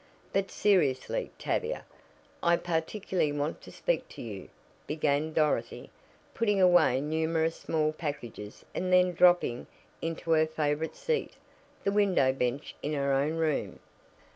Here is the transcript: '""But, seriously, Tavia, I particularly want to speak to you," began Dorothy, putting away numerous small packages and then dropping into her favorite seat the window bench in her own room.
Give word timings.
'""But, 0.33 0.49
seriously, 0.49 1.29
Tavia, 1.37 1.85
I 2.41 2.55
particularly 2.57 3.31
want 3.31 3.61
to 3.61 3.71
speak 3.71 4.09
to 4.09 4.21
you," 4.23 4.49
began 4.87 5.31
Dorothy, 5.31 5.91
putting 6.33 6.59
away 6.59 6.99
numerous 6.99 7.55
small 7.57 7.93
packages 7.93 8.65
and 8.73 8.91
then 8.91 9.13
dropping 9.13 9.67
into 10.01 10.31
her 10.31 10.47
favorite 10.47 10.95
seat 10.95 11.33
the 11.83 11.91
window 11.91 12.33
bench 12.33 12.73
in 12.81 12.93
her 12.93 13.13
own 13.13 13.35
room. 13.35 13.77